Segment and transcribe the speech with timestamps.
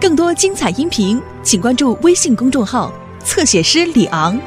[0.00, 2.92] 更多精彩音频，请关注微信公众号
[3.24, 4.40] “侧写师李昂”。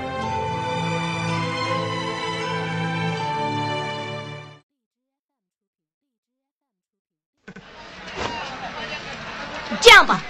[9.81, 10.21] 这样吧，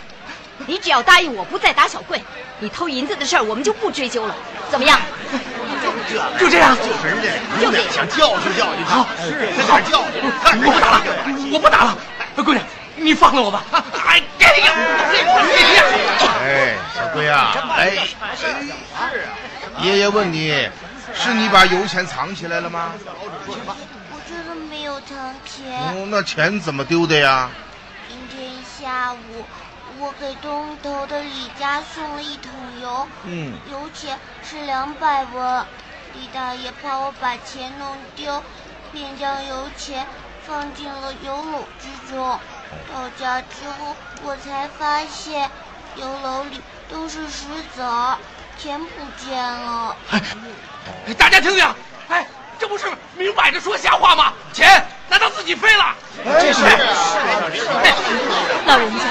[0.65, 2.19] 你只要答应我不再打小贵，
[2.59, 4.35] 你偷银子的事儿我们就不追究了，
[4.71, 4.99] 怎么样？
[6.39, 7.31] 就这样，就是的，
[7.61, 7.91] 就这样。
[7.91, 9.51] 想教训教训他，好是。
[9.67, 11.01] 在这教训，我不打了，
[11.53, 11.95] 我不打了，
[12.43, 12.65] 姑娘，
[12.95, 13.63] 你放了我吧。
[16.43, 17.91] 哎，小龟啊，哎，
[18.35, 19.09] 是啊，
[19.81, 20.69] 爷爷问你，
[21.13, 22.93] 是你把油钱藏起来了吗？
[23.47, 25.79] 我真的没有藏钱。
[25.93, 27.49] 哦，那钱怎么丢的呀？
[28.09, 29.45] 今天下午，
[29.99, 35.65] 我给东头的李家送了一桶油，嗯，油钱是两百文。
[36.13, 38.43] 李大爷怕我把钱弄丢，
[38.91, 40.05] 便将油钱
[40.45, 42.37] 放进了油篓之中。
[42.93, 45.49] 到家之后，我才发现
[45.95, 48.17] 油篓里都是石子儿，
[48.57, 49.95] 钱不见了。
[51.07, 51.75] 哎，大家听听，
[52.09, 52.27] 哎，
[52.59, 52.85] 这不是
[53.17, 54.33] 明摆着说瞎话吗？
[54.53, 55.95] 钱难道自己飞了？
[56.23, 56.61] 这是
[58.65, 59.05] 老人家，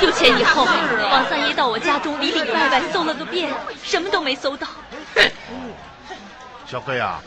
[0.00, 0.64] 有钱以后，
[1.10, 3.52] 王三爷到我家中里里外外搜了个遍，
[3.82, 4.66] 什么都没搜到。
[6.66, 7.20] 小黑啊，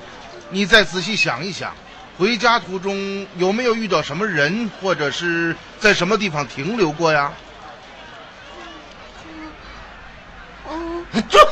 [0.49, 1.73] 你再仔细想一想，
[2.17, 7.31] 回家途中有没有遇到什么人，或者是在什么地方停留过呀？
[10.69, 11.05] 嗯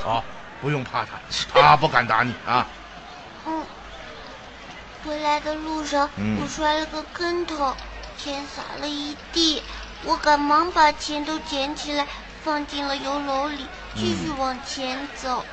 [0.04, 0.24] 好，
[0.62, 1.20] 不用怕他，
[1.54, 2.66] 他 不敢打你啊。
[3.46, 3.64] 嗯，
[5.06, 7.76] 回来的路上嗯我摔了个跟头，
[8.18, 9.62] 钱洒了一地，
[10.04, 12.08] 我赶忙把钱都捡起来
[12.44, 15.44] 放进了油篓里，继续往前走。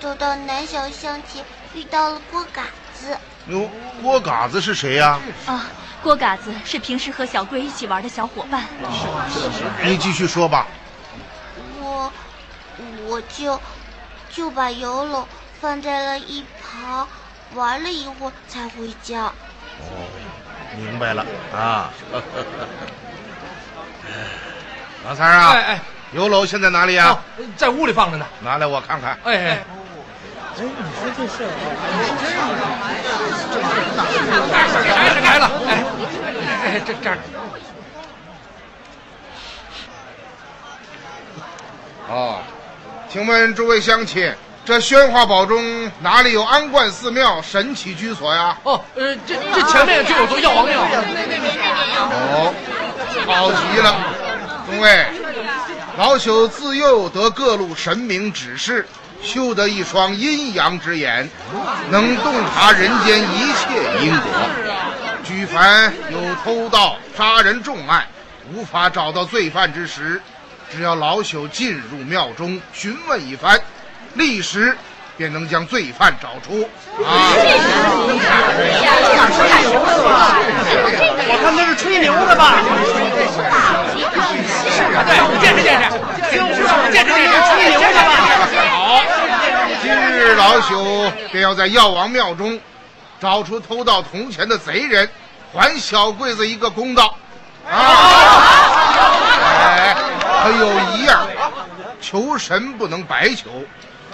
[0.00, 3.16] 走到南小巷前，遇到了郭嘎子。
[3.48, 3.68] 哟，
[4.02, 5.18] 郭嘎子是谁呀？
[5.46, 5.64] 啊，
[6.02, 8.64] 郭嘎子是平时和小龟一起玩的小伙伴。
[9.82, 10.66] 你继续说吧。
[11.80, 12.12] 我
[13.06, 13.58] 我就
[14.30, 15.24] 就把油篓
[15.60, 17.08] 放在了一旁，
[17.54, 19.24] 玩了一会儿才回家。
[19.24, 19.32] 哦，
[20.76, 21.24] 明白了
[21.54, 21.90] 啊。
[25.06, 25.80] 老三啊，哎哎，
[26.12, 27.22] 油篓现在哪里呀、啊，
[27.56, 28.26] 在屋里放着呢。
[28.42, 29.18] 拿来我看看。
[29.24, 29.64] 哎哎，
[30.60, 31.08] 哎，你说
[35.14, 35.70] 这开了，哎，
[36.64, 37.18] 哎，这这儿，
[42.08, 42.40] 哦，
[43.08, 48.58] 请问诸位乡亲，这宣化堡中哪里有安观寺庙、神奇居所呀？
[48.64, 50.80] 哦，呃，这这前面就有座药王庙。
[52.10, 52.52] 哦，
[53.28, 53.94] 好极了，
[54.66, 55.06] 众位，
[55.96, 58.88] 老朽自幼得各路神明指示，
[59.22, 61.28] 修得一双阴阳之眼，
[61.90, 63.66] 能洞察人间一切
[64.02, 64.22] 因果。
[65.24, 68.06] 举凡有偷盗、杀人重案，
[68.52, 70.22] 无法找到罪犯之时，
[70.70, 73.60] 只要老朽进入庙中询问一番，
[74.14, 74.76] 立时
[75.16, 76.62] 便能将罪犯找出。
[77.04, 77.34] 啊！
[81.30, 82.54] 我看他是吹牛的吧？
[84.70, 85.84] 是啊对，见识见识，
[89.82, 92.58] 今日老朽便要在药王庙中
[93.20, 95.08] 找出偷盗铜钱的贼人，
[95.52, 97.16] 还小桂子一个公道。
[97.68, 97.76] 啊！
[99.50, 99.96] 哎，
[100.42, 101.26] 可有一样，
[102.00, 103.50] 求神不能白求，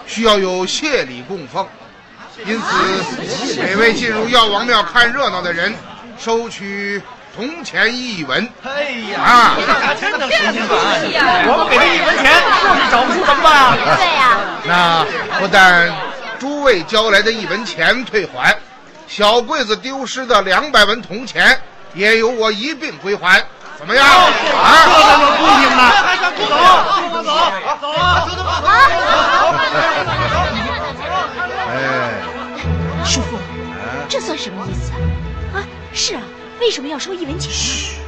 [0.07, 1.67] 需要有谢礼供奉。
[2.45, 5.73] 因此，每位进入药王庙看热闹的人，
[6.19, 7.01] 收取
[7.35, 8.49] 铜钱一文。
[8.63, 9.61] 哎呀，我
[11.59, 12.25] 们给他一文钱，
[12.63, 13.77] 就是找不出怎么办啊？
[13.97, 15.05] 对呀、那
[15.39, 15.93] 不但
[16.39, 18.57] 诸位交来的一文钱退还，
[19.07, 21.61] 小桂子丢失的两百文铜钱
[21.95, 23.43] 也由我一并归还，
[23.79, 24.07] 怎么样？
[24.07, 24.11] 这
[24.57, 24.87] 啊！
[24.87, 25.81] 才叫公平呢！
[26.37, 26.43] 走，
[27.11, 27.17] 走，
[27.81, 27.93] 走啊！
[28.31, 28.33] 走
[31.67, 31.69] 哎，
[33.05, 33.39] 师傅，
[34.09, 34.95] 这算什么意思啊？
[35.59, 36.23] 啊，是啊，
[36.65, 38.03] 为什么要收一文钱呢？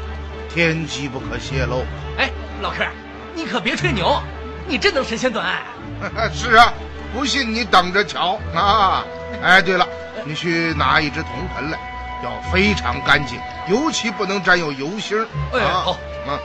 [0.49, 1.85] 天机不可泄露。
[2.17, 2.31] 哎，
[2.63, 2.87] 老客，
[3.35, 4.19] 你可别吹牛，
[4.67, 5.63] 你真能神仙断案。
[6.33, 6.73] 是啊，
[7.15, 9.05] 不信你等着瞧啊！
[9.43, 9.87] 哎，对了，
[10.25, 11.79] 你去拿一只铜盆来，
[12.25, 13.39] 要非常干净，
[13.69, 15.29] 尤其不能沾有油星儿。
[15.53, 15.91] 哎啊好
[16.27, 16.41] 啊。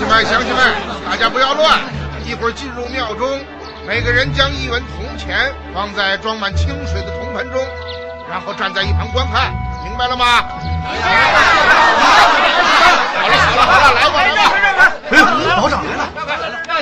[0.00, 0.64] 亲们，乡亲们，
[1.04, 1.78] 大家不要乱，
[2.24, 3.38] 一会儿进入庙中，
[3.86, 7.62] 每个人将一文铜钱放在装满清水的铜盆中，
[8.30, 9.52] 然后站在一旁观看，
[9.84, 10.24] 明白了吗？
[13.20, 14.80] 好了好了好了，来吧来吧，
[15.10, 15.20] 哎，
[15.54, 16.80] 老长来了，来来开，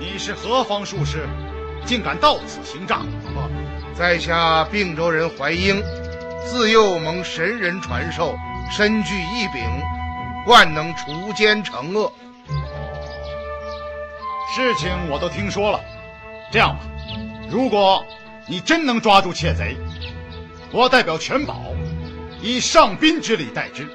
[0.00, 1.28] 你是何方术士，
[1.84, 3.00] 竟敢到此行诈？
[3.96, 5.82] 在下并州人怀英，
[6.44, 8.36] 自幼蒙神人传授，
[8.70, 9.64] 身具异禀，
[10.46, 12.12] 万能除奸惩恶。
[14.54, 15.80] 事情我都听说了，
[16.52, 16.84] 这样吧，
[17.50, 18.04] 如果
[18.46, 19.74] 你真能抓住窃贼，
[20.70, 21.62] 我代表全保
[22.42, 23.88] 以上宾之礼待之。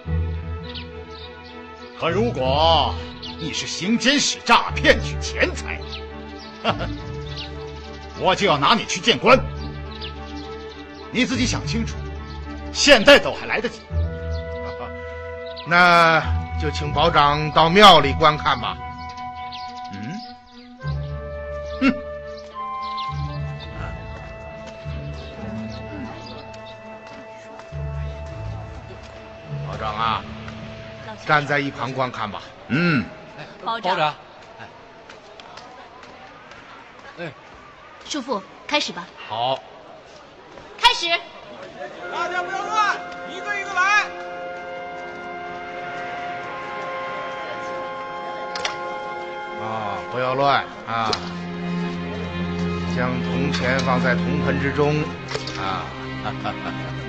[1.99, 2.95] 可如果
[3.39, 5.79] 你是行奸使诈、骗取钱财，
[8.19, 9.39] 我就要拿你去见官。
[11.11, 11.95] 你自己想清楚，
[12.73, 13.81] 现在走还来得及。
[15.67, 16.21] 那
[16.59, 18.75] 就请保长到庙里观看吧。
[19.93, 20.19] 嗯，
[21.81, 21.93] 哼。
[29.67, 30.23] 保长啊，
[31.25, 32.41] 站在一旁观看吧。
[32.69, 33.05] 嗯，
[33.63, 34.15] 保长，保长，
[38.05, 39.07] 叔父，开始吧。
[39.29, 39.61] 好，开
[41.09, 42.95] 大家不要乱，
[43.29, 44.05] 一个一个来。
[49.61, 51.09] 啊，不要乱啊！
[52.95, 54.95] 将铜钱放在铜盆之中
[55.57, 55.89] 啊！
[56.23, 57.00] 哈哈哈哈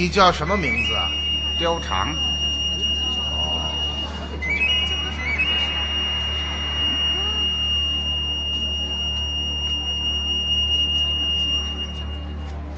[0.00, 1.10] 你叫什么名字啊？
[1.60, 2.14] 貂蝉。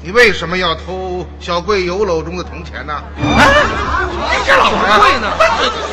[0.01, 3.03] 你为什么要偷小贵油篓中的铜钱呢？
[3.15, 5.29] 哎，这老儿贵呢，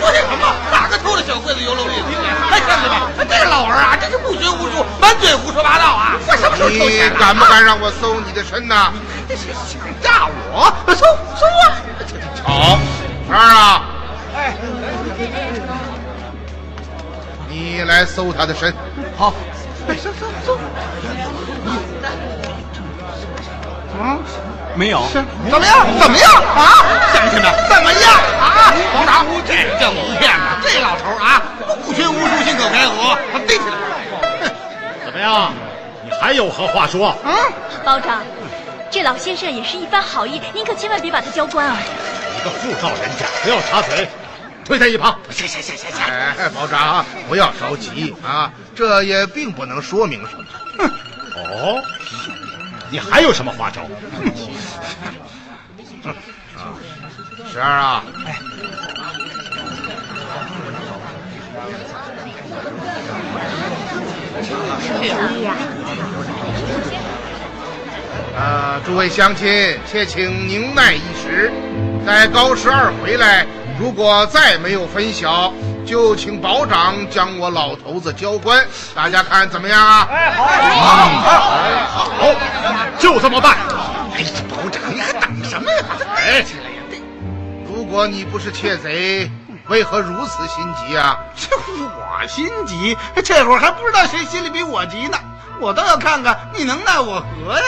[0.00, 0.54] 说些什么？
[0.72, 2.24] 哪个偷了小贵的油篓里的钱？
[2.50, 6.16] 哎，看见吧，这老儿啊，真是不学无术，满嘴胡说八道啊！
[6.26, 7.00] 我什么时候偷你？
[7.20, 8.90] 敢不敢让我搜你的身呢？
[9.28, 10.72] 这是想诈我？
[11.08, 11.72] 搜搜啊！
[12.44, 12.78] 好，
[13.30, 13.82] 二啊，
[14.36, 14.54] 哎，
[17.48, 18.72] 你来搜他的身。
[19.16, 19.32] 好，
[19.88, 20.58] 哎，搜搜搜。
[24.00, 24.18] 啊，
[24.74, 25.02] 没有。
[25.12, 25.22] 怎
[25.60, 25.86] 么样？
[25.98, 26.84] 怎么样啊？
[27.12, 28.72] 乡亲们，怎么样啊？
[28.94, 30.58] 保长，这叫蒙骗呢！
[30.62, 31.42] 这老头啊，
[31.84, 33.74] 不学无术，信口开河，他逮起来。
[35.04, 35.52] 怎么样？
[36.04, 37.14] 你还有何话说？
[37.24, 37.34] 嗯，
[37.84, 38.22] 包长，
[38.90, 41.76] 这老先生也是一番好意，您可千万别把他交官啊！
[42.40, 44.08] 一个妇道人家，不要插嘴，
[44.64, 45.18] 推在一旁。
[45.30, 50.44] 行行行行行，哎，保长，不要着急啊，这也并不能说明什么。
[51.36, 51.82] 哦，
[52.90, 53.82] 你还有什么花招？
[57.52, 58.02] 十二啊，
[68.38, 71.50] 呃，诸位乡亲，且请宁耐一时，
[72.06, 73.44] 待高十二回来，
[73.80, 75.52] 如果再没有分晓，
[75.84, 78.64] 就请保长将我老头子交官。
[78.94, 80.08] 大家看怎么样啊？
[80.36, 80.44] 好，
[81.88, 82.34] 好，好
[82.96, 83.56] 就这么办。
[84.14, 85.84] 哎，呀保长，你还等什么呀？
[86.14, 86.44] 哎，
[87.66, 89.28] 如果你不是窃贼，
[89.66, 91.18] 为何如此心急啊？
[91.34, 95.18] 这我心急，这会儿还不知道谁心里比我急呢。
[95.60, 97.64] 我倒要看看你能奈我何呀！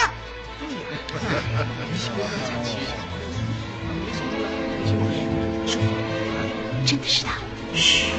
[6.87, 7.35] 真的是他。
[7.75, 8.12] 嘘，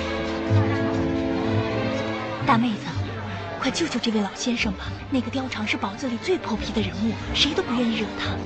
[2.46, 2.86] 大妹子，
[3.60, 4.86] 快救救这位老先生吧！
[5.10, 8.38] 那个貂蝉是堡子里最泼皮的人物，谁都不愿意惹他。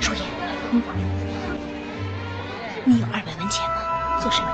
[0.00, 0.22] 朱颜，
[0.72, 0.82] 嗯，
[2.84, 4.20] 你有二百文钱吗？
[4.20, 4.48] 做什么？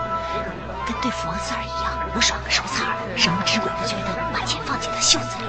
[0.87, 5.45] 跟对付王四儿一样，我耍个手残儿，神不知鬼不觉的把钱放进他袖子里。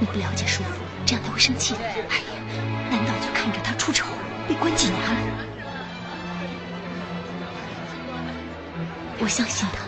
[0.00, 0.70] 你不了解叔父，
[1.04, 1.80] 这样他会生气的。
[1.80, 2.24] 哎呀，
[2.90, 4.06] 难道就看着他出丑，
[4.46, 5.06] 被关几年了？
[9.18, 9.78] 我相信他。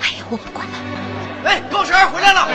[0.00, 0.72] 哎呀，我不管了。
[1.44, 2.48] 哎，高婶回来了。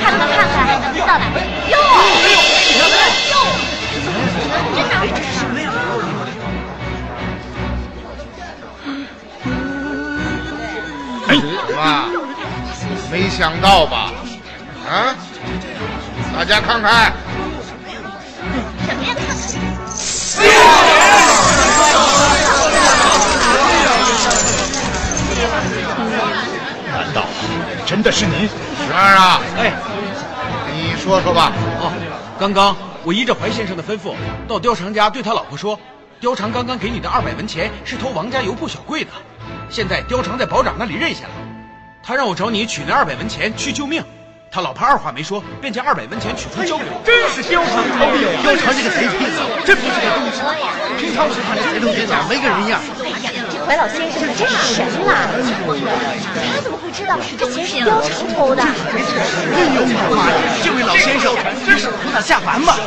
[0.00, 1.24] 看看看看，到哪？
[1.68, 1.76] 哟，
[2.78, 3.32] 哟，
[4.74, 4.90] 真的？
[5.14, 5.72] 这是什么呀？
[11.28, 11.30] 哎，
[11.76, 12.06] 妈，
[13.10, 14.12] 没想到吧？
[14.88, 15.14] 啊，
[16.36, 17.12] 大家看看。
[18.86, 19.14] 什么呀？
[25.96, 26.20] 看看。
[26.92, 27.22] 难道
[27.86, 28.48] 真的是你？
[28.86, 29.72] 十二啊，哎，
[30.72, 31.52] 你说说吧。
[31.80, 31.92] 哦，
[32.38, 34.14] 刚刚我依着怀先生的吩咐，
[34.46, 35.78] 到貂蝉家对他老婆说，
[36.20, 39.10] 貂蝉刚刚给你的二百文钱是偷王家油布小柜的，
[39.70, 41.32] 现在貂蝉在保长那里认下了，
[42.02, 44.04] 他让我找你取那二百文钱去救命。
[44.52, 46.98] 他老婆二话没说，便将二百文钱取出交给我。
[47.06, 50.42] 真是貂长聪明，貂长这个贼皮子，真不是个东西。
[50.98, 52.82] 平常时看这财头贼脑没个人样。
[52.98, 55.30] 哎呀，这怀老先生可真是神呐！
[55.30, 58.60] 他怎么会知道这钱是貂蝉偷的？
[58.66, 60.34] 哎呦妈呀！
[60.66, 61.30] 这位老先生
[61.64, 62.74] 真是菩萨下凡吧？
[62.74, 62.82] 啊！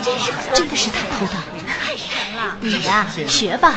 [0.00, 1.36] 真是真的是他偷的，
[1.68, 2.56] 太神了！
[2.60, 3.74] 你呀，学吧。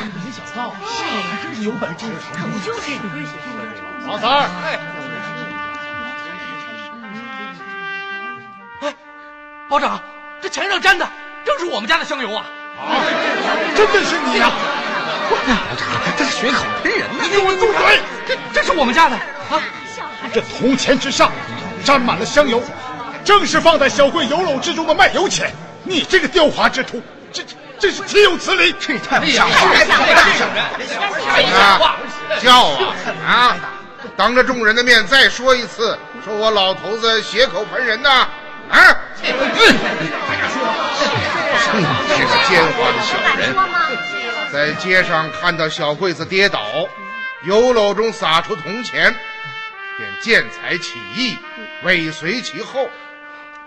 [1.54, 2.96] 是有本事，可不就是？
[4.08, 4.80] 王三儿，哎，
[8.82, 8.94] 哎
[9.68, 10.00] 保长，
[10.42, 11.08] 这墙上粘的
[11.44, 12.46] 正是我们家的香油啊！
[12.80, 13.02] 啊，
[13.76, 14.52] 真的是你呀！
[15.30, 15.58] 保长，
[16.18, 17.24] 这是血口喷人呢！
[17.24, 18.00] 你给我住嘴！
[18.28, 19.16] 这这是我们家的
[19.50, 19.60] 啊！
[20.32, 21.32] 这铜钱之上
[21.84, 22.62] 沾满了香油，
[23.24, 25.52] 正是放在小柜油篓之中的卖油钱。
[25.84, 27.44] 你这个雕花之徒，这
[27.80, 28.72] 这是岂有此理！
[28.80, 29.80] 这太不像话了！
[31.34, 31.80] 哎呀，
[32.40, 32.96] 叫啊
[33.28, 33.58] 啊！
[34.18, 38.28] 当着众人的面再说一次，说我老头子血口喷人呐！
[38.70, 38.98] 啊！
[39.22, 39.46] 这个
[42.48, 43.54] 奸猾的小人，
[44.52, 46.62] 在街上看到小桂子跌倒，
[47.44, 49.14] 油篓中撒出铜钱，
[49.98, 51.38] 便见财起意，
[51.84, 52.90] 尾随其后。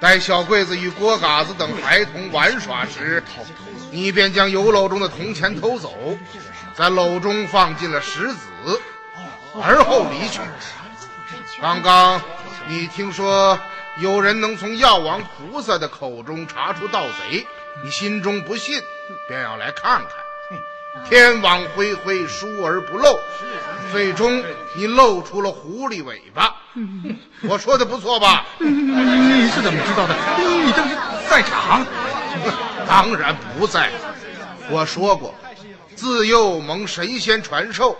[0.01, 3.23] 待小桂子与郭嘎子等孩童玩耍时，
[3.91, 6.17] 你便将油篓中的铜钱偷走，
[6.75, 8.81] 在篓中放进了石子。
[9.63, 10.41] 而后离去。
[11.61, 12.21] 刚刚
[12.69, 13.59] 你听说
[13.99, 17.47] 有人能从药王菩萨的口中查出盗贼，
[17.83, 18.81] 你心中不信，
[19.29, 20.11] 便要来看看。
[21.09, 23.19] 天网恢恢，疏而不漏。
[23.93, 24.43] 最终
[24.75, 26.55] 你露出了狐狸尾巴。
[27.43, 28.45] 我说的不错吧？
[28.59, 30.15] 你是怎么知道的？
[30.39, 30.97] 你当时
[31.29, 31.85] 在场？
[32.87, 33.91] 当然不在。
[34.71, 35.35] 我说过，
[35.95, 37.97] 自幼蒙神仙传授。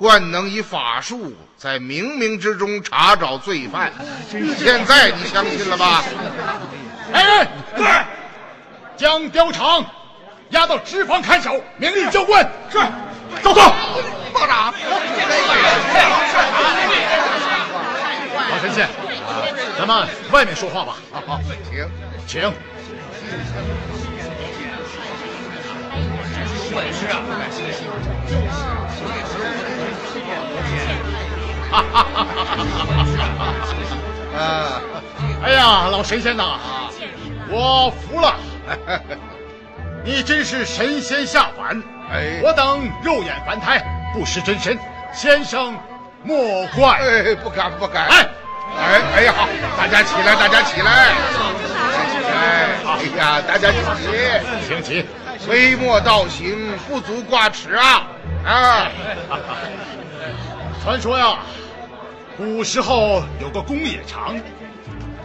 [0.00, 3.92] 惯能以法术在冥冥之中查找罪犯，
[4.30, 6.02] 现在你相信了吧？
[7.12, 7.86] 哎，对，
[8.96, 9.84] 将貂蝉
[10.48, 12.42] 押到纸坊看守，明令交官。
[12.70, 12.78] 是，
[13.42, 13.60] 走走。
[14.32, 14.72] 报长，
[18.48, 18.88] 老神仙，
[19.76, 20.96] 咱们外面说话吧。
[21.12, 21.86] 好好，请
[22.26, 22.50] 请。
[26.92, 27.20] 是啊。
[31.70, 33.04] 哈哈哈哈
[33.38, 33.44] 哈！
[34.36, 34.82] 啊，
[35.44, 36.58] 哎呀，老神仙呐，
[37.48, 38.34] 我服了，
[40.04, 41.80] 你真是神仙下凡。
[42.12, 43.80] 哎，我等肉眼凡胎，
[44.12, 44.76] 不识真身，
[45.12, 45.76] 先生
[46.24, 46.98] 莫怪。
[46.98, 48.06] 哎，不敢不敢。
[48.08, 48.26] 哎，
[48.76, 49.48] 哎哎呀，好，
[49.78, 50.90] 大家起来，大家起来。
[52.32, 54.02] 哎，哎呀，大家请起，
[54.66, 55.06] 请起。
[55.48, 58.06] 微末道行，不足挂齿啊！
[58.44, 58.88] 啊，
[60.82, 61.38] 传说呀。
[62.36, 64.34] 古时候有个公冶长，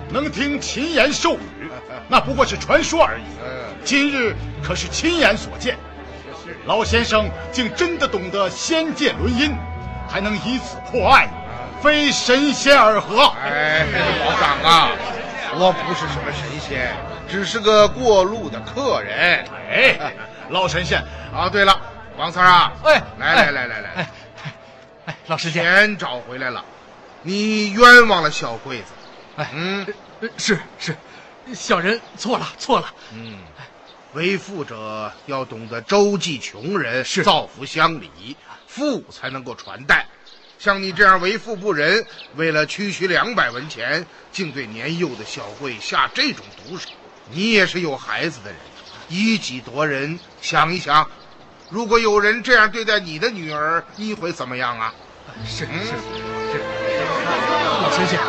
[0.09, 1.69] 能听琴言兽语，
[2.09, 3.23] 那不过是传说而已。
[3.85, 5.77] 今日可是亲眼所见，
[6.65, 9.55] 老先生竟真的懂得仙界轮音，
[10.09, 11.29] 还能以此破案，
[11.81, 13.27] 非神仙尔何？
[13.41, 13.85] 哎，
[14.19, 14.91] 老长啊，
[15.57, 16.93] 我不是什么神仙，
[17.29, 19.45] 只是个过路的客人。
[19.69, 20.13] 哎，
[20.49, 21.01] 老神仙
[21.33, 21.79] 啊，对了，
[22.17, 24.11] 王三啊，哎，来来来来来，哎，
[25.05, 26.63] 哎，老神仙，钱找回来了。
[27.21, 28.85] 你冤枉了小桂子，
[29.37, 29.87] 哎，嗯，
[30.37, 30.95] 是是，
[31.53, 33.39] 小人错了错了，嗯，
[34.11, 38.35] 为富者要懂得周济穷人，是造福乡里，
[38.67, 40.05] 富才能够传代。
[40.57, 46.89] 像你这样为富不仁，为了区区两百文钱，竟对年幼的小桂下这种毒手，
[47.29, 48.59] 你也是有孩子的人，
[49.09, 51.07] 以己夺人，想一想，
[51.69, 54.93] 如果有人这样对待你的女儿，你会怎么样啊？
[55.45, 56.61] 是是是。
[57.81, 58.19] 老神仙，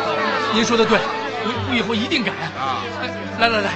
[0.53, 2.83] 您说的对，我我以后一定改啊！
[3.39, 3.73] 来来来，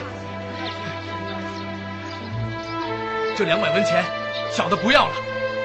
[3.36, 4.04] 这两百文钱，
[4.52, 5.14] 小的不要了，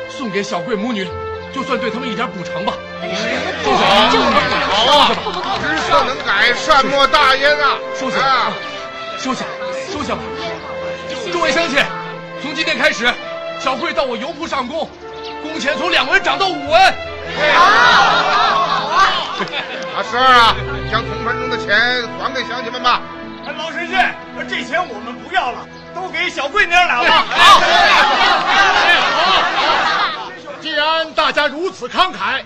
[0.08, 1.08] 送给小贵母女，
[1.52, 2.72] 就算对他们一点补偿吧。
[3.64, 3.72] 好，
[4.72, 5.10] 好啊，
[5.60, 7.78] 知错能改，善莫大焉啊！
[7.98, 8.16] 收下，
[9.18, 9.44] 收下，
[9.92, 10.20] 收下吧。
[11.32, 11.82] 诸位乡亲，
[12.42, 13.12] 从今天开始，
[13.60, 14.88] 小贵到我油铺上工，
[15.42, 16.94] 工钱从两文涨到五文。
[17.54, 19.02] 好，好啊！
[19.96, 20.54] 啊，十二啊，
[20.90, 23.00] 将铜盆中的钱还给乡亲们吧。
[23.58, 24.14] 老神仙，
[24.48, 25.58] 这钱我们不要了，
[25.94, 27.24] 都给小贵娘俩吧。
[27.30, 27.62] 好，好，
[30.66, 32.42] 既然大家如此慷慨，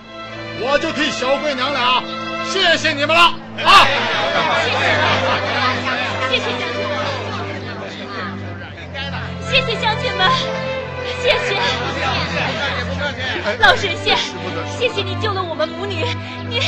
[0.59, 2.03] 我就替小贵娘俩
[2.45, 3.33] 谢谢你们了
[3.65, 3.81] 啊！
[6.29, 7.01] 谢谢乡亲们，
[9.49, 10.29] 谢谢乡亲们，
[11.19, 11.57] 谢谢。
[13.59, 14.15] 老神仙，
[14.77, 16.05] 谢谢你救了我们母女，
[16.47, 16.61] 你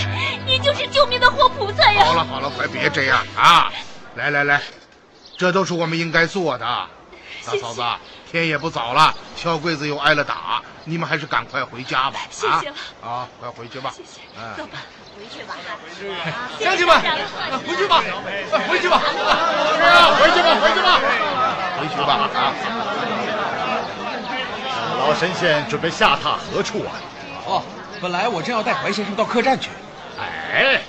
[0.48, 2.03] 你就是救命的活菩萨呀！
[2.03, 3.72] 好了好了，快别这样啊！
[4.15, 4.60] 来来来，
[5.38, 6.65] 这都是我们应该做的。
[7.45, 7.83] 大嫂子，
[8.34, 12.22] 天也不早了，小桂子又挨了打，你们还是赶快回家吧。
[12.32, 12.75] 谢谢了
[13.08, 13.94] 啊，快回去吧。
[13.96, 14.22] 谢谢，
[14.58, 14.80] 走吧，
[15.16, 15.54] 回去吧。
[16.60, 17.00] 乡亲们，
[17.60, 18.02] 回去吧，
[18.68, 19.00] 回去吧。
[19.78, 21.00] 是啊，回去吧，回去吧，
[21.80, 22.54] 回去吧啊！
[24.98, 26.90] 老神仙准备下榻何处啊？
[27.46, 27.62] 哦，
[28.02, 29.70] 本来我正要带怀先生到客栈去。
[30.20, 30.82] 哎，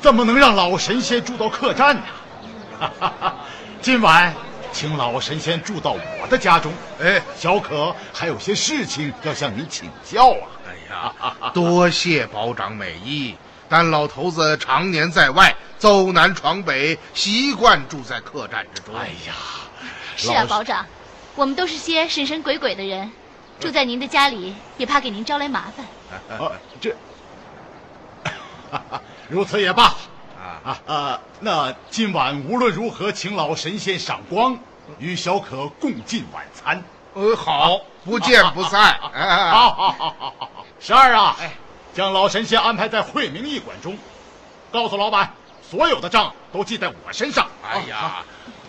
[0.00, 2.02] 怎么能让老神仙住到客栈呢？
[2.80, 3.34] 哈哈哈！
[3.80, 4.34] 今晚
[4.76, 6.70] 请老神仙住到我的家中。
[7.00, 10.46] 哎，小可还有些事情要向你请教啊。
[10.68, 13.34] 哎呀，多谢保长美意，
[13.70, 18.94] 但老头子常年在外，走南闯北，习惯住在客栈之中。
[18.94, 19.32] 哎呀，
[20.14, 20.84] 是啊，保长，
[21.36, 23.10] 我们都是些神神鬼鬼的人，
[23.58, 26.38] 住在您的家里也怕给您招来麻烦。
[26.38, 26.94] 啊，这，
[29.30, 29.94] 如此也罢。
[30.64, 31.20] 啊啊！
[31.40, 34.56] 那今晚无论如何，请老神仙赏光，
[34.98, 36.82] 与小可共进晚餐。
[37.14, 38.96] 呃，好，不见不散。
[39.00, 40.64] 好好好好好。
[40.78, 41.52] 十二啊，哎，
[41.94, 43.96] 将老神仙安排在惠明驿馆中，
[44.70, 45.32] 告诉老板，
[45.62, 47.46] 所有的账都记在我身上。
[47.68, 48.22] 哎呀，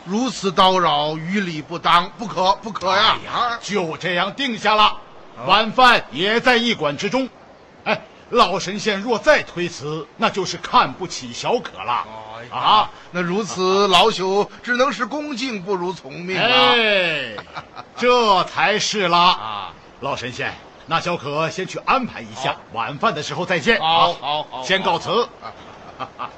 [0.06, 3.18] 如此叨扰，于理不当，不可不可呀！
[3.32, 4.98] 啊，就这样定下了，
[5.46, 7.30] 晚饭也在驿馆之中。
[8.32, 8.38] 哎。
[8.38, 12.06] 老神仙若再推辞，那就是看不起小可了。
[12.52, 16.44] 啊，那如此老朽只能是恭敬不如从命了。
[16.44, 17.36] 哎，
[17.98, 19.20] 这才是啦。
[19.20, 20.54] 啊，老神仙，
[20.86, 23.80] 那小可先去安排一下，晚饭的时候再见。
[23.80, 25.28] 好，好，好，先告辞。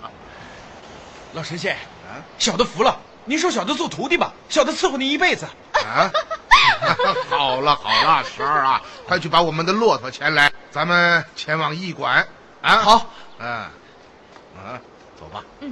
[1.33, 1.77] 老神仙，
[2.37, 2.97] 小的服了，
[3.29, 5.45] 您收小的做徒弟吧，小的伺候您一辈子。
[5.85, 6.11] 啊，
[7.29, 10.51] 好 了好了，十二啊，快去把我们的骆驼牵来。
[10.71, 12.27] 咱们前往驿馆，
[12.63, 14.81] 啊，好，嗯，啊，
[15.19, 15.43] 走吧。
[15.59, 15.71] 嗯，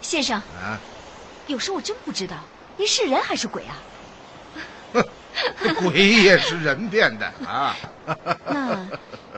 [0.00, 0.78] 先生，啊，
[1.48, 2.36] 有时我真不知道
[2.76, 3.74] 您是人还是鬼啊？
[5.82, 7.74] 鬼也是人变的啊。
[8.46, 8.86] 那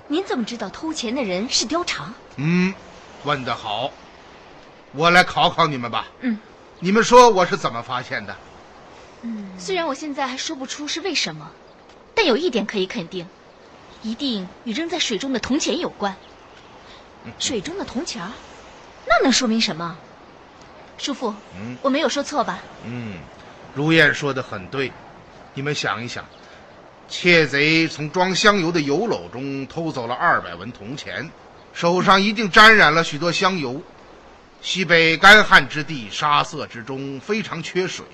[0.08, 2.12] 您怎么知道偷钱的人是貂蝉？
[2.36, 2.74] 嗯，
[3.24, 3.90] 问得好，
[4.92, 6.04] 我来考考你们吧。
[6.20, 6.38] 嗯，
[6.86, 8.36] 你们说我是怎么发现的？
[9.22, 11.50] 嗯，虽然我现在还说不出是为什么，
[12.14, 13.26] 但有一点可以肯定。
[14.02, 16.14] 一定与扔在水中的铜钱有关。
[17.40, 18.22] 水中的铜钱，
[19.04, 19.98] 那能说明什么？
[20.96, 22.60] 叔父，嗯，我没有说错吧？
[22.84, 23.14] 嗯，
[23.74, 24.92] 如燕说的很对。
[25.54, 26.24] 你们想一想，
[27.08, 31.28] 窃贼从装香油的油篓中偷走了二百文铜钱，
[31.72, 33.82] 手上一定沾染了许多香油。
[34.66, 38.04] 西北干旱之地，沙色之中非常缺水。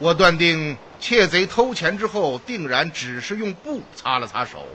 [0.00, 4.66] 我断定，窃贼偷钱之后，定然只是用布擦了擦手。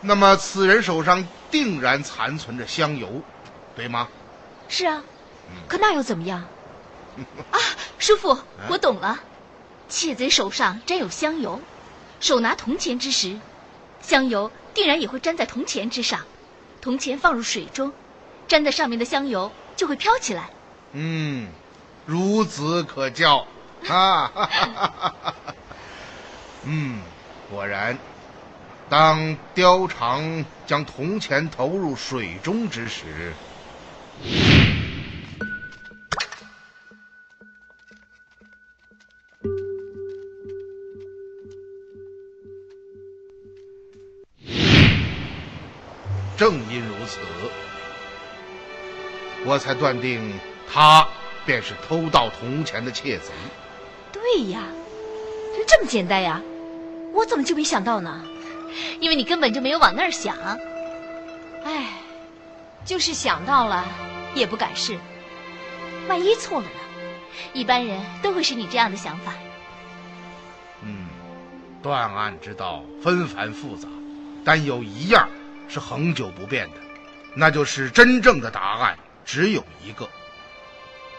[0.00, 3.20] 那么，此人手上定然残存着香油，
[3.74, 4.06] 对吗？
[4.68, 5.02] 是啊，
[5.66, 6.44] 可那又怎么样？
[7.50, 7.58] 啊，
[7.98, 9.18] 师傅，我懂了。
[9.88, 11.60] 窃贼手上沾有香油，
[12.20, 13.36] 手拿铜钱之时，
[14.00, 16.20] 香油定然也会沾在铜钱之上。
[16.80, 17.92] 铜钱放入水中，
[18.46, 20.50] 沾在上面的香油就会飘起来。
[20.92, 21.48] 嗯，
[22.08, 23.46] 孺子可教
[23.88, 24.32] 啊！
[26.64, 27.00] 嗯，
[27.50, 27.96] 果然。
[28.88, 33.32] 当貂蝉将铜钱投入水中之时，
[46.36, 47.18] 正因如此，
[49.46, 50.32] 我才断定
[50.70, 51.06] 他
[51.44, 53.32] 便是偷盗铜钱的窃贼。
[54.12, 54.62] 对呀，
[55.56, 56.42] 就这么简单呀，
[57.14, 58.22] 我怎么就没想到呢？
[59.00, 60.36] 因为你根本就没有往那儿想，
[61.64, 61.86] 哎，
[62.84, 63.84] 就是想到了，
[64.34, 64.98] 也不敢试。
[66.08, 66.70] 万一错了呢？
[67.52, 69.32] 一般人都会是你这样的想法。
[70.82, 71.06] 嗯，
[71.82, 73.88] 断案之道纷繁复杂，
[74.44, 75.28] 但有一样
[75.68, 76.76] 是恒久不变的，
[77.34, 80.08] 那就是真正的答案只有一个。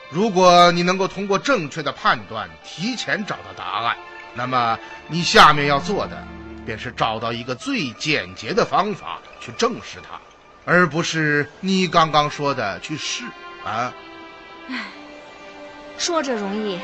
[0.10, 3.98] 如果你能够通过正确的判断提前找到答案，
[4.34, 6.26] 那么你下面要做的
[6.66, 10.18] 便是找到一个最简洁的方法去证实它，
[10.64, 13.26] 而不是你刚刚说的去试
[13.66, 13.94] 啊。
[14.70, 14.86] 唉，
[15.98, 16.80] 说着容易，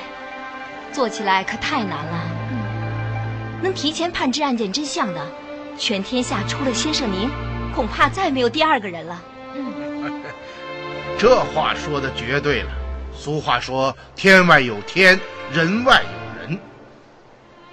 [0.91, 2.25] 做起来可太难了。
[3.62, 5.25] 能提前判知案件真相的，
[5.77, 7.29] 全天下除了先生您，
[7.73, 9.21] 恐怕再没有第二个人了。
[11.17, 12.71] 这话说的绝对了。
[13.15, 15.19] 俗话说：“天外有天，
[15.52, 16.60] 人外有人。”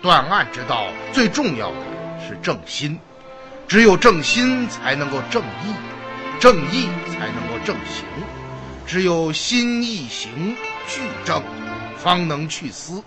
[0.03, 1.77] 断案之道最重要的
[2.27, 2.99] 是正心，
[3.67, 5.75] 只有正心才能够正义，
[6.39, 8.05] 正义才能够正行。
[8.87, 11.43] 只有心意行俱正，
[11.99, 13.03] 方能去私。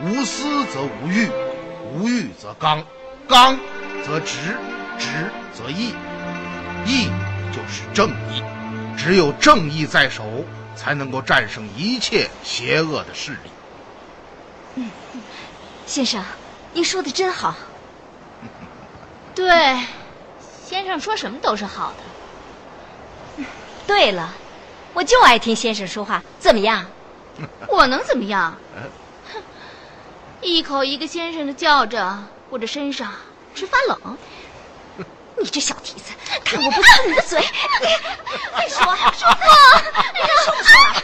[0.00, 1.28] 无私则无欲，
[1.92, 2.84] 无欲则刚，
[3.28, 3.56] 刚
[4.04, 4.56] 则直，
[4.98, 5.92] 直则义，
[6.86, 7.08] 义
[7.52, 8.42] 就是正义。
[8.96, 10.24] 只有正义在手。
[10.74, 13.50] 才能够战胜一切邪恶的势力。
[14.76, 14.90] 嗯，
[15.86, 16.24] 先生，
[16.72, 17.54] 您说的真好。
[19.34, 19.78] 对，
[20.66, 23.44] 先生说什么都是好的。
[23.86, 24.34] 对了，
[24.94, 26.86] 我就爱听先生说话，怎么样？
[27.68, 28.56] 我能怎么样？
[29.30, 29.42] 哼，
[30.40, 33.12] 一口一个先生的叫着，我这身上
[33.54, 34.16] 直发冷。
[35.40, 36.12] 你这小蹄子，
[36.44, 37.40] 看我不呲你的嘴！
[38.52, 39.32] 快说，师傅，
[40.44, 41.02] 说不出 来。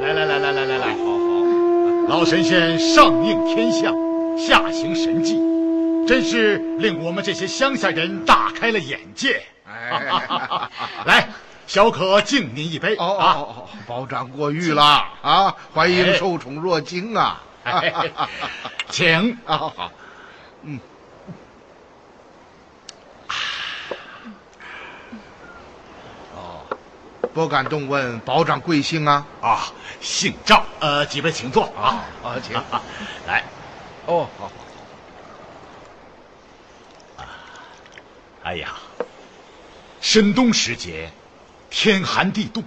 [0.00, 4.01] 来来来来来来来，好好，老神仙上应天象。
[4.46, 5.38] 下行神迹，
[6.06, 9.42] 真是令我们这些乡下人大开了眼界。
[11.06, 11.28] 来，
[11.66, 12.96] 小可敬您一杯。
[12.96, 14.82] 哦哦哦，保长过誉了
[15.22, 15.54] 啊！
[15.72, 17.42] 欢迎受宠若惊啊！
[18.90, 19.92] 请啊，好，
[20.62, 20.80] 嗯，
[26.34, 26.60] 哦，
[27.32, 29.24] 不敢动问保长贵姓啊？
[29.40, 29.60] 啊，
[30.00, 30.64] 姓赵。
[30.80, 32.04] 呃，几位请坐啊。
[32.22, 32.54] 啊，请
[33.26, 33.44] 来。
[34.06, 34.50] 哦，好，
[37.16, 37.24] 啊，
[38.42, 38.74] 哎呀，
[40.00, 41.10] 深冬时节，
[41.70, 42.64] 天寒地冻，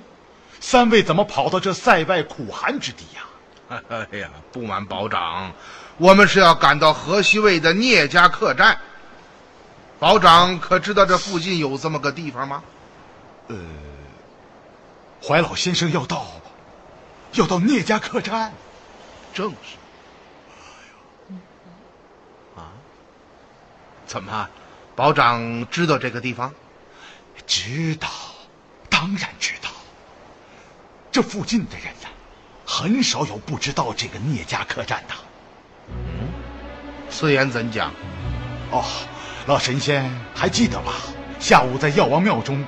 [0.62, 3.82] 三位怎么跑到这塞外苦寒之地呀？
[3.90, 5.52] 哎呀，不瞒保长，
[5.98, 8.78] 我们是要赶到河西卫的聂家客栈。
[10.00, 12.64] 保长可知道这附近有这么个地方吗？
[13.48, 13.58] 呃，
[15.22, 16.28] 怀老先生要到，
[17.34, 18.54] 要到聂家客栈，
[19.34, 19.78] 正是。
[24.06, 24.50] 怎么，
[24.96, 26.54] 保长知道这个地方？
[27.46, 28.08] 知道，
[28.90, 29.70] 当然知道。
[31.12, 32.08] 这附近的人呢，
[32.66, 35.14] 很少有不知道这个聂家客栈的。
[35.90, 36.28] 嗯，
[37.10, 37.92] 此言怎讲？
[38.72, 38.84] 哦，
[39.48, 40.94] 老神仙还记得吧？
[41.40, 42.64] 下午在药王庙中，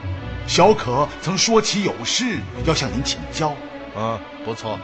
[0.48, 3.56] 小可曾说起有事要向您请教。
[3.96, 4.80] 嗯，不错。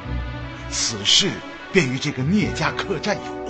[0.70, 1.32] 此事
[1.72, 3.43] 便与这个聂家客栈有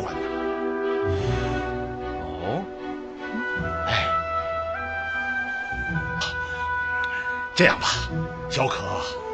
[7.56, 8.10] 这样吧，
[8.50, 8.78] 小可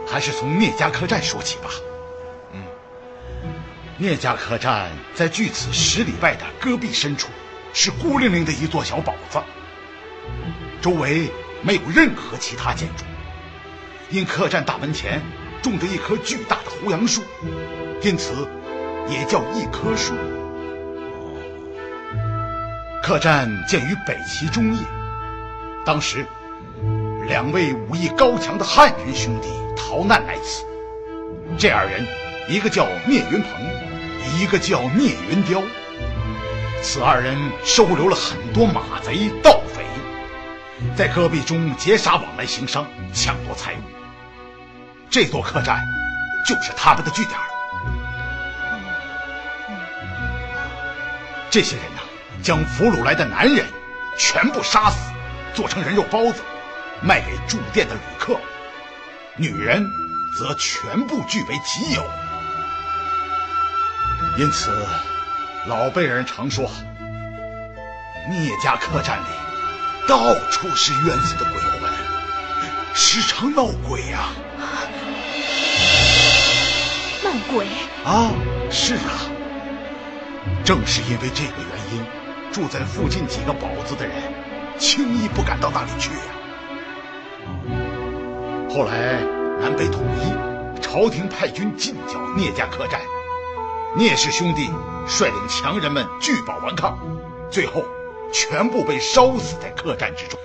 [0.05, 1.69] 还是从聂家客栈说起吧。
[2.51, 2.61] 嗯，
[3.97, 7.29] 聂家客栈在距此十里外的戈壁深处，
[7.71, 9.39] 是孤零零的一座小堡子，
[10.81, 13.05] 周围没有任何其他建筑。
[14.09, 15.21] 因客栈大门前
[15.61, 17.21] 种着一棵巨大的胡杨树，
[18.01, 18.45] 因此
[19.07, 20.13] 也叫一棵树。
[23.01, 24.81] 客栈建于北齐中叶，
[25.85, 26.25] 当时。
[27.29, 30.65] 两位武艺高强的汉人兄弟逃难来此，
[31.59, 32.03] 这二人，
[32.49, 33.51] 一个叫聂云鹏，
[34.35, 35.61] 一个叫聂云雕。
[36.81, 39.85] 此二人收留了很多马贼、盗匪，
[40.95, 43.77] 在戈壁中劫杀往来行商，抢夺财物。
[45.07, 45.79] 这座客栈
[46.47, 47.37] 就是他们的据点。
[51.51, 52.01] 这些人呐，
[52.41, 53.67] 将俘虏来的男人
[54.17, 55.11] 全部杀死，
[55.53, 56.41] 做成人肉包子。
[57.01, 58.37] 卖给住店的旅客，
[59.37, 59.85] 女人
[60.37, 62.03] 则全部据为己有。
[64.37, 64.85] 因此，
[65.67, 66.69] 老辈人常说，
[68.29, 69.25] 聂家客栈里
[70.07, 71.91] 到处是冤死的鬼魂，
[72.93, 74.29] 时常闹鬼呀。
[77.23, 77.65] 闹鬼？
[78.05, 78.31] 啊，
[78.69, 79.23] 是啊。
[80.65, 82.05] 正是因为这个原因，
[82.51, 84.15] 住在附近几个堡子的人，
[84.77, 86.38] 轻易不敢到那里去呀。
[88.69, 89.19] 后来
[89.59, 93.01] 南北统一，朝廷派军进剿聂家客栈，
[93.97, 94.69] 聂氏兄弟
[95.07, 96.99] 率领强人们拒保顽抗，
[97.49, 97.83] 最后
[98.31, 100.39] 全部被烧死在客栈之中，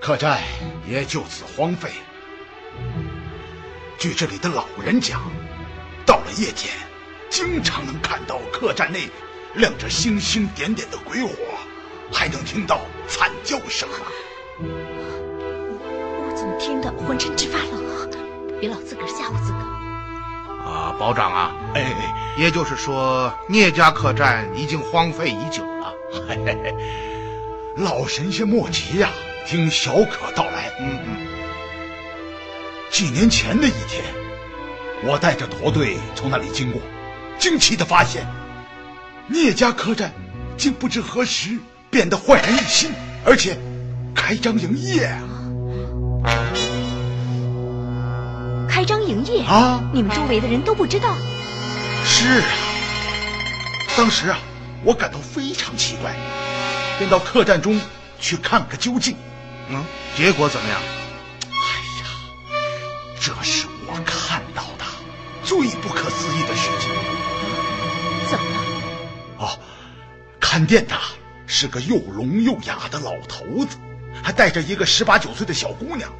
[0.00, 0.40] 客栈
[0.88, 1.90] 也就此荒废。
[3.98, 5.20] 据这里的老人讲，
[6.06, 6.70] 到了夜间，
[7.28, 9.10] 经常能看到客栈内
[9.54, 11.30] 亮着星星点点的鬼火，
[12.10, 14.08] 还能听到惨叫声啊！
[16.40, 18.08] 怎么听得浑身直发冷啊？
[18.58, 19.58] 别老自个吓唬自个。
[20.64, 21.92] 啊，保长啊，哎，
[22.38, 25.92] 也就是说聂家客栈已经荒废已久了。
[26.10, 26.74] 嘿嘿嘿，
[27.76, 29.10] 老神仙莫急呀，
[29.46, 30.72] 听小可道来。
[30.80, 31.16] 嗯嗯。
[32.90, 34.02] 几年前的一天，
[35.04, 36.80] 我带着驼队从那里经过，
[37.38, 38.26] 惊奇的发现，
[39.26, 40.10] 聂家客栈
[40.56, 41.58] 竟不知何时
[41.90, 42.90] 变得焕然一新，
[43.26, 43.58] 而且
[44.14, 45.20] 开张营业啊！
[48.68, 49.82] 开张营业啊！
[49.92, 51.14] 你们周围的人都不知道？
[52.04, 52.46] 是啊，
[53.96, 54.38] 当时啊，
[54.84, 56.14] 我感到非常奇怪，
[56.98, 57.80] 便到客栈中
[58.18, 59.16] 去看个究竟。
[59.68, 59.84] 嗯，
[60.16, 60.80] 结果怎么样？
[61.44, 61.50] 哎
[62.00, 62.06] 呀
[63.20, 64.84] 这是我看到的
[65.44, 66.90] 最不可思议的事情。
[68.30, 68.62] 怎么了？
[69.38, 69.58] 哦，
[70.40, 70.96] 看店的
[71.46, 73.76] 是个又聋又哑的老头子，
[74.22, 76.10] 还带着一个十八九岁的小姑娘。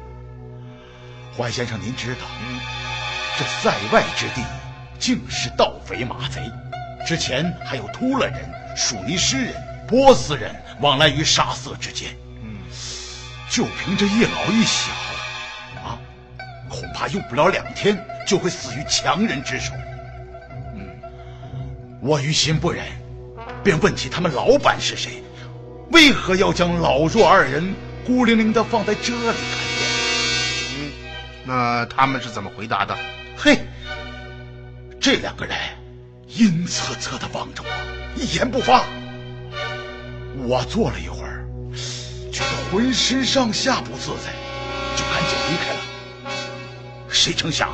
[1.37, 2.27] 怀先生，您知道，
[3.37, 4.43] 这塞外之地
[4.99, 6.41] 尽是盗匪马贼，
[7.05, 9.53] 之前还有突勒人、属尼诗人、
[9.87, 12.09] 波斯人往来于沙色之间。
[12.43, 12.57] 嗯，
[13.49, 14.91] 就凭这一老一小。
[15.83, 15.97] 啊
[16.69, 19.73] 恐怕用不了两天就会死于强人之手。
[20.75, 20.87] 嗯，
[22.01, 22.85] 我于心不忍，
[23.61, 25.21] 便问起他们老板是谁，
[25.91, 27.73] 为何要将老弱二人
[28.05, 29.33] 孤零零的放在这里看
[29.77, 29.89] 店？
[30.75, 30.91] 嗯，
[31.45, 32.97] 那他们是怎么回答的？
[33.37, 33.59] 嘿，
[34.99, 35.55] 这两个人
[36.27, 37.69] 阴恻恻的望着我，
[38.15, 38.83] 一言不发。
[40.43, 41.45] 我坐了一会儿，
[42.31, 44.31] 觉得浑身上下不自在，
[44.95, 45.79] 就赶紧离开了。
[47.09, 47.69] 谁成想，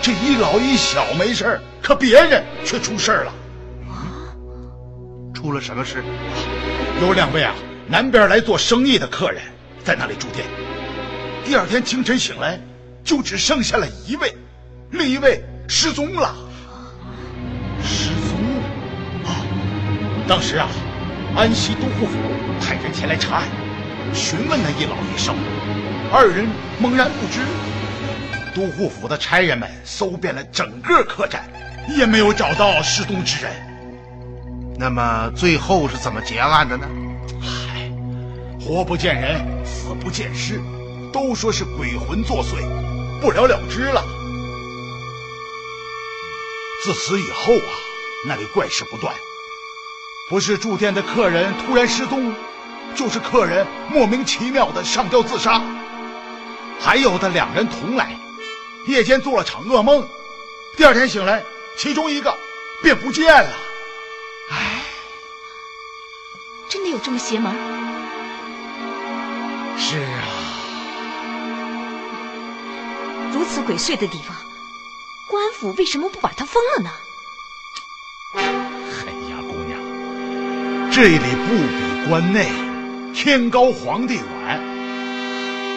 [0.00, 3.32] 这一老一小没事可别人却出事了。
[3.88, 4.34] 啊，
[5.34, 6.02] 出了什么事？
[7.02, 7.54] 有两位啊，
[7.86, 9.42] 南边来做生意的客人
[9.84, 10.46] 在那里住店。
[11.44, 12.58] 第二天清晨醒来，
[13.02, 14.34] 就只剩下了一位，
[14.90, 16.34] 另一位失踪了。
[17.82, 18.38] 失踪
[19.24, 19.28] 了？
[19.28, 19.42] 啊！
[20.28, 20.68] 当时啊，
[21.36, 22.16] 安西都护府
[22.60, 23.44] 派人前来查案，
[24.14, 25.34] 询问那一老一少，
[26.12, 26.46] 二人
[26.80, 27.40] 懵然不知。
[28.54, 31.42] 都护府的差人们搜遍了整个客栈，
[31.88, 33.52] 也没有找到失踪之人。
[34.78, 36.86] 那么最后是怎么结案的呢？
[38.64, 40.62] 活不见人，死不见尸，
[41.12, 42.62] 都说是鬼魂作祟，
[43.20, 44.04] 不了了之了。
[46.84, 47.74] 自此以后啊，
[48.24, 49.12] 那里怪事不断，
[50.30, 52.32] 不是住店的客人突然失踪，
[52.94, 55.60] 就是客人莫名其妙的上吊自杀，
[56.78, 58.16] 还有的两人同来。
[58.86, 60.08] 夜间做了场噩梦，
[60.76, 61.42] 第二天醒来，
[61.76, 62.36] 其中一个
[62.80, 63.56] 便不见了。
[64.50, 64.84] 唉，
[66.68, 67.91] 真的有这么邪门？
[69.78, 70.22] 是啊，
[73.32, 74.36] 如此鬼祟的地方，
[75.28, 76.90] 官府为什么不把它封了呢？
[78.34, 79.78] 哎呀，姑娘，
[80.90, 82.50] 这里不比关内，
[83.12, 84.72] 天高皇帝远。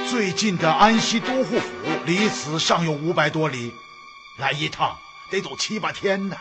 [0.10, 1.70] 最近的安西都护府
[2.06, 3.74] 离此尚有五百多里，
[4.38, 4.98] 来一趟
[5.30, 6.38] 得走七八天呢。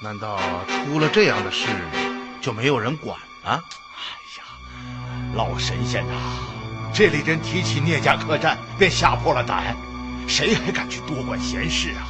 [0.00, 1.66] 难道出了这样的事
[2.40, 3.62] 就没有人管了？
[5.34, 6.14] 老神仙呐，
[6.92, 9.76] 这里人提起聂家客栈便吓破了胆，
[10.26, 12.04] 谁还敢去多管闲事啊？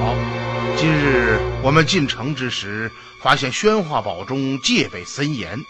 [0.00, 0.14] 好，
[0.76, 5.60] 今日我们进城之时，发现宣化堡中戒备森严。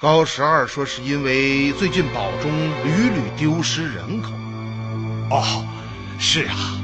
[0.00, 2.50] 高十二说：“是因为最近堡中
[2.84, 4.32] 屡屡丢失人口。”
[5.30, 5.66] 哦，
[6.18, 6.80] 是啊，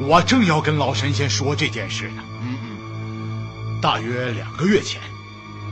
[0.00, 2.24] 我正要跟老神仙说这件事呢。
[2.40, 5.02] 嗯嗯，大约两个月前，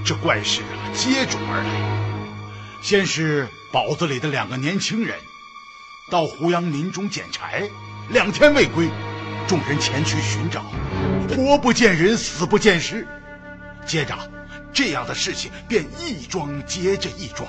[0.05, 2.83] 这怪事啊接踵而来。
[2.83, 5.17] 先是堡子里的两个年轻人
[6.11, 7.63] 到胡杨林中捡柴，
[8.11, 8.89] 两天未归，
[9.47, 10.65] 众人前去寻找，
[11.29, 13.07] 活不见人，死不见尸。
[13.87, 14.19] 接着，
[14.73, 17.49] 这样的事情便一桩接着一桩。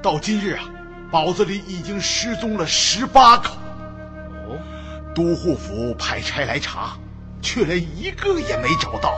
[0.00, 0.64] 到今日啊，
[1.10, 3.56] 堡子里已经失踪了十八口。
[4.46, 4.58] 哦，
[5.14, 6.96] 都护府派差来查，
[7.42, 9.12] 却连一个也没找到，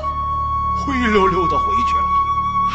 [0.77, 2.05] 灰溜溜的回去了。
[2.71, 2.75] 唉，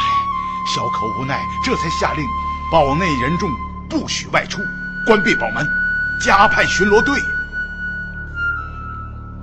[0.75, 2.25] 小可无奈，这才下令，
[2.71, 3.49] 堡内人众
[3.89, 4.61] 不许外出，
[5.05, 5.67] 关闭堡门，
[6.21, 7.19] 加派巡逻队。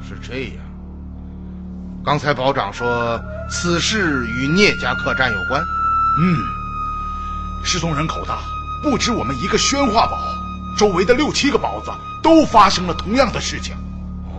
[0.09, 0.65] 是这样。
[2.05, 5.61] 刚才保长说此事与聂家客栈有关。
[6.21, 6.39] 嗯，
[7.65, 8.39] 失踪人口大，
[8.83, 10.17] 不止我们一个宣化堡，
[10.79, 11.91] 周围的六七个堡子
[12.23, 13.75] 都发生了同样的事情。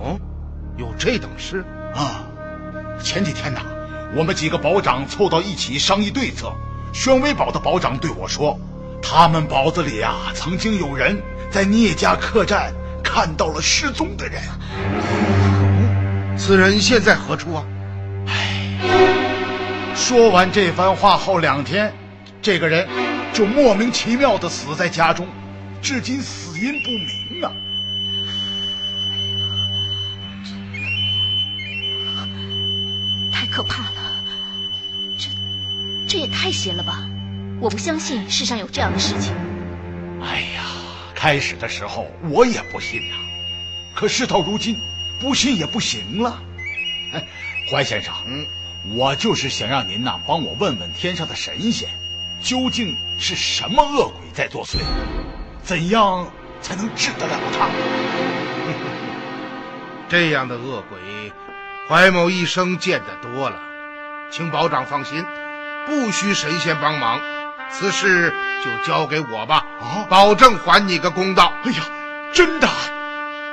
[0.02, 0.18] 哦，
[0.78, 2.24] 有这等事啊！
[3.04, 3.60] 前几天呐，
[4.16, 6.54] 我们几个保长凑到一起商议对策。
[6.94, 8.60] 宣威堡的保长对我说，
[9.02, 14.42] 他们堡子里啊，曾经有人在聂家客栈看到了失踪的人。
[16.38, 17.64] 此人现在何处啊？
[18.28, 18.80] 唉，
[19.94, 21.94] 说完这番话后两天，
[22.42, 22.88] 这个人
[23.34, 25.28] 就莫名其妙的死在家中，
[25.82, 27.27] 至今死因不明
[36.48, 37.06] 太邪了吧！
[37.60, 39.34] 我不相信世上有这样的事情。
[40.22, 40.64] 哎呀，
[41.14, 43.16] 开始的时候我也不信呐，
[43.94, 44.80] 可事到如今，
[45.20, 46.42] 不信也不行了。
[47.12, 47.22] 哎，
[47.70, 48.48] 怀先生，嗯，
[48.96, 51.90] 我就是想让您呐帮我问问天上的神仙，
[52.42, 54.78] 究竟是什么恶鬼在作祟，
[55.62, 56.32] 怎样
[56.62, 57.68] 才能治得了他？
[60.08, 60.98] 这样的恶鬼，
[61.90, 63.60] 怀某一生见得多了，
[64.32, 65.26] 请保长放心，
[65.88, 67.20] 不需神仙帮忙，
[67.72, 71.54] 此事就交给我吧，啊，保证还你个公道。
[71.64, 71.78] 哎呀，
[72.34, 72.70] 真的，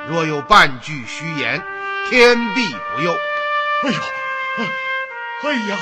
[0.09, 1.63] 若有半句虚言，
[2.09, 3.15] 天必不佑。
[3.83, 5.77] 哎呦，哎呀，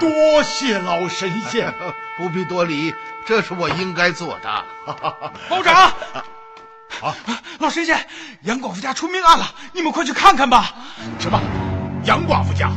[0.00, 1.72] 多谢老神仙，
[2.16, 2.94] 不必多礼，
[3.26, 4.64] 这是我应该做的。
[5.50, 5.94] 包拯，啊，
[7.58, 8.08] 老神仙，
[8.42, 10.74] 杨寡妇家出命案了，你们快去看看吧。
[11.20, 11.38] 什么？
[12.04, 12.70] 杨寡妇家？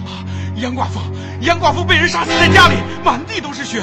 [0.58, 1.00] 杨寡妇，
[1.41, 3.80] 杨寡妇被人杀死在家里，满地都是血。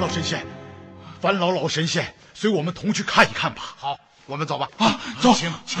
[0.00, 0.46] 老神仙，
[1.20, 3.74] 烦劳老神仙，随我们同去看一看吧。
[3.76, 4.68] 好，我们走吧。
[4.78, 5.80] 啊，走，请请。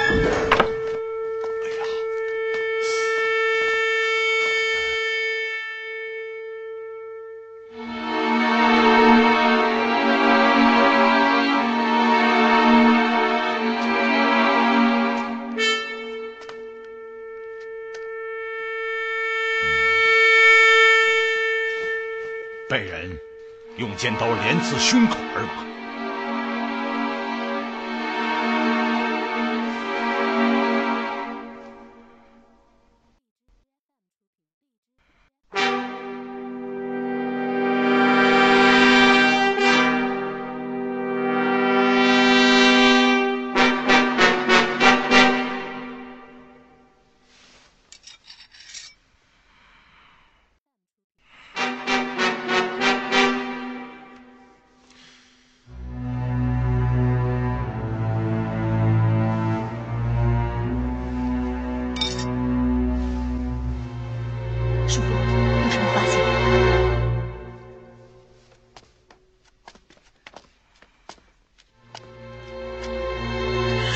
[24.70, 25.27] 刺胸口。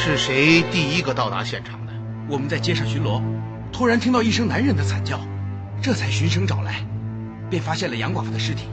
[0.04, 1.94] 是谁第一个到达现场的？
[2.28, 3.22] 我们在街上巡逻，
[3.72, 5.20] 突然听到一声男人的惨叫，
[5.80, 6.84] 这才循声找来，
[7.52, 8.66] 便发现了杨寡妇的尸体。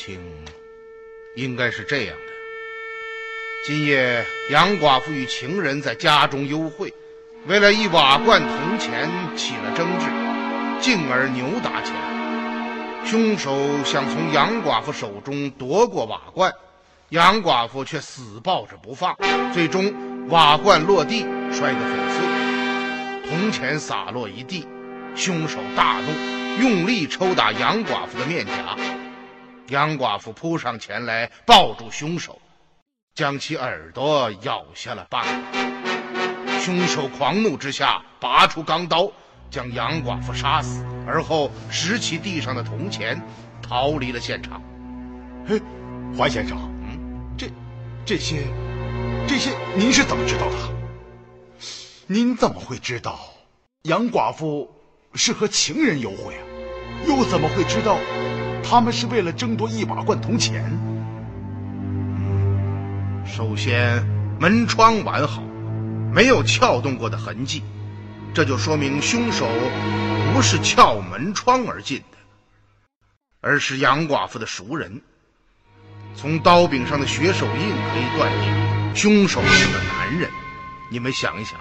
[0.00, 0.18] 情
[1.34, 2.32] 应该是这样的：
[3.66, 6.90] 今夜杨寡妇与情人在家中幽会，
[7.46, 10.06] 为了一瓦罐铜钱起了争执，
[10.80, 13.04] 进而扭打起来。
[13.04, 16.50] 凶手想从杨寡妇手中夺过瓦罐，
[17.10, 19.14] 杨寡妇却死抱着不放，
[19.52, 19.92] 最终
[20.30, 24.66] 瓦罐落地摔得粉碎，铜钱洒落一地。
[25.14, 28.78] 凶手大怒，用力抽打杨寡妇的面颊。
[29.70, 32.40] 杨寡妇扑上前来，抱住凶手，
[33.14, 36.60] 将其耳朵咬下了半个。
[36.60, 39.08] 凶手狂怒之下，拔出钢刀，
[39.48, 43.22] 将杨寡妇杀死，而后拾起地上的铜钱，
[43.62, 44.60] 逃离了现场。
[45.46, 45.62] 嘿，
[46.18, 47.46] 怀先生，嗯，这
[48.04, 48.42] 这些
[49.28, 50.56] 这些您是怎么知道的？
[52.08, 53.20] 您怎么会知道
[53.82, 54.68] 杨寡妇
[55.14, 56.42] 是和情人幽会啊？
[57.06, 57.96] 又怎么会知道
[58.62, 60.64] 他们是为了争夺一把罐铜钱？
[63.26, 64.04] 首先，
[64.38, 65.42] 门窗完好，
[66.12, 67.62] 没有撬动过的痕迹，
[68.34, 69.46] 这就说明凶手
[70.32, 72.18] 不是撬门窗而进的，
[73.40, 75.00] 而是杨寡妇的熟人。
[76.16, 80.28] 从刀柄上的血手印可以断定，凶手是个男人。
[80.90, 81.58] 你们想一想，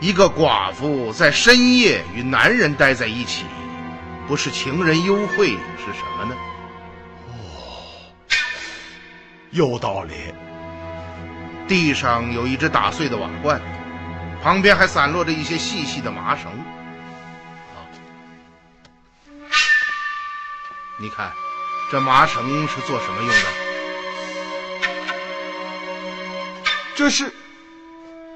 [0.00, 3.44] 一个寡妇在深夜与男人待在一起，
[4.26, 6.36] 不是情人幽会是什么呢？
[7.28, 7.86] 哦，
[9.50, 10.34] 有道理。
[11.68, 13.60] 地上有一只打碎的瓦罐，
[14.42, 16.50] 旁边还散落着一些细细的麻绳。
[17.74, 17.78] 啊，
[20.98, 21.32] 你看，
[21.90, 23.34] 这麻绳是做什么用的？
[26.94, 27.32] 这是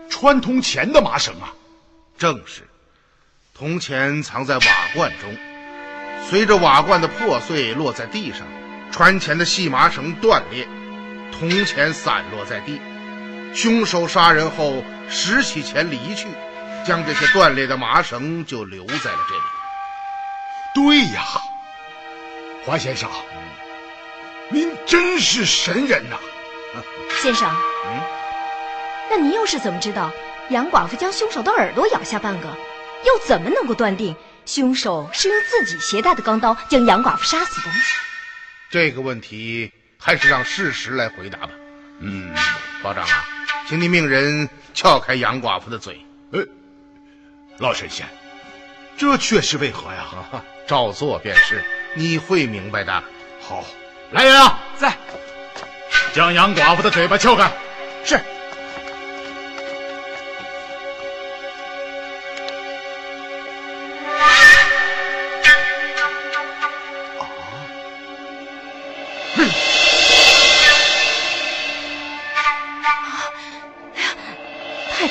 [0.09, 1.53] 穿铜钱的麻绳啊！
[2.19, 2.69] 正是，
[3.55, 4.65] 铜钱藏在瓦
[4.95, 5.35] 罐中，
[6.29, 8.47] 随着瓦罐的破碎落在地上，
[8.93, 10.67] 船前的细麻绳断裂，
[11.33, 12.81] 铜钱散落在地。
[13.53, 16.29] 凶手杀人后拾起钱离去，
[16.87, 19.43] 将这些断裂的麻绳就留在了这里。
[20.73, 21.23] 对呀，
[22.65, 23.11] 华先生，
[24.51, 26.17] 您真是神人呐！
[27.21, 28.01] 先生，嗯，
[29.11, 30.13] 那您又是怎么知道
[30.51, 32.47] 杨寡妇将凶手的耳朵咬下半个？
[33.05, 34.15] 又怎么能够断定
[34.51, 37.71] 凶手是用自己携带的钢刀将杨寡妇杀死的？
[38.69, 41.51] 这个问题还是让事实来回答吧。
[42.01, 42.35] 嗯，
[42.83, 43.25] 保长啊。
[43.69, 46.05] 请你命人撬开杨寡妇的嘴。
[46.33, 46.45] 呃，
[47.59, 48.09] 老神仙，
[48.99, 50.43] 这却是为何呀？
[50.67, 53.05] 照做便是，你会明白的。
[53.41, 53.65] 好，
[54.11, 54.99] 来人啊，在，
[56.13, 57.53] 将杨寡妇的嘴巴撬开。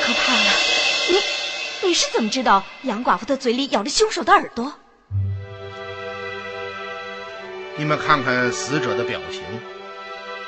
[0.09, 0.51] 不怕了，
[1.07, 2.09] 你你是。
[2.11, 4.73] 怎么知道杨寡妇的嘴里咬着凶手的耳朵？
[7.77, 9.43] 你们看看死者的表情，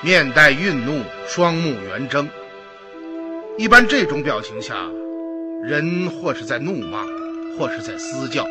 [0.01, 2.27] 面带愠怒，双目圆睁。
[3.55, 4.73] 一般这种表情下，
[5.63, 7.05] 人或是在怒骂，
[7.55, 8.43] 或是在嘶叫，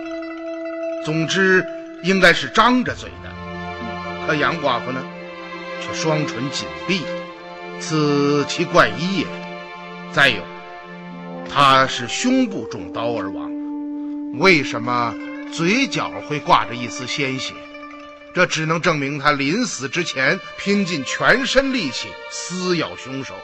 [1.04, 1.66] 总之
[2.04, 3.30] 应该是张着嘴的。
[4.28, 5.04] 可杨寡妇呢，
[5.82, 7.02] 却双唇紧闭，
[7.80, 9.26] 此其怪异也。
[10.12, 10.40] 再有。
[11.52, 13.50] 他是胸部中刀而亡，
[14.38, 15.12] 为什么
[15.52, 17.52] 嘴角会挂着一丝鲜血？
[18.32, 23.34] 这只能证明他临死之前拼尽全身力气撕咬凶手，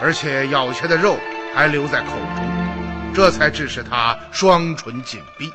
[0.00, 1.16] 而且咬下的肉
[1.54, 5.48] 还留在口中，这才致使他双唇紧闭。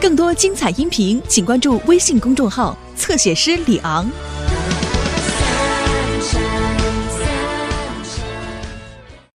[0.00, 4.08] 更多精彩音频，请关注微信公众号“侧写师李昂”。